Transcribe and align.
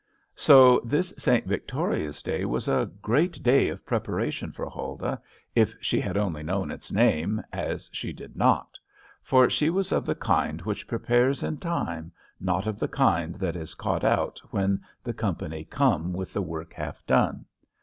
So 0.35 0.79
this 0.83 1.13
St. 1.19 1.45
Victoria's 1.45 2.23
day 2.23 2.43
was 2.43 2.67
a 2.67 2.89
great 3.03 3.43
day 3.43 3.69
of 3.69 3.85
preparation 3.85 4.51
for 4.51 4.67
Huldah, 4.67 5.21
if 5.53 5.75
she 5.79 6.01
had 6.01 6.17
only 6.17 6.41
known 6.41 6.71
its 6.71 6.91
name, 6.91 7.43
as 7.53 7.87
she 7.93 8.11
did 8.11 8.35
not. 8.35 8.79
For 9.21 9.47
she 9.47 9.69
was 9.69 9.91
of 9.91 10.07
the 10.07 10.15
kind 10.15 10.59
which 10.63 10.87
prepares 10.87 11.43
in 11.43 11.57
time, 11.59 12.11
not 12.39 12.65
of 12.65 12.79
the 12.79 12.87
kind 12.87 13.35
that 13.35 13.55
is 13.55 13.75
caught 13.75 14.03
out 14.03 14.41
when 14.49 14.81
the 15.03 15.13
company 15.13 15.65
come 15.65 16.13
with 16.13 16.33
the 16.33 16.41
work 16.41 16.73
half 16.73 17.05
done. 17.05 17.45